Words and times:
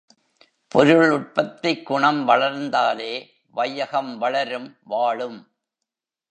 பொருளுற்பத்திக் 0.75 1.85
குணம் 1.85 2.27
வளர்ந்தாலே 2.27 3.29
வையகம் 3.51 4.17
வளரும் 4.17 4.77
வாழும். 4.83 5.51